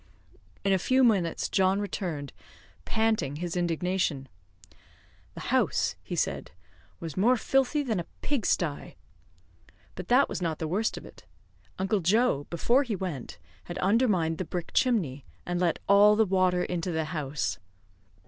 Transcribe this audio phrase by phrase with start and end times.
[0.63, 2.33] In a few minutes John returned,
[2.85, 4.29] panting his indignation.
[5.35, 6.49] "The house," he said,
[6.99, 8.95] "was more filthy than a pig sty."
[9.93, 11.25] But that was not the worst of it,
[11.77, 16.63] Uncle Joe, before he went, had undermined the brick chimney, and let all the water
[16.63, 17.59] into the house.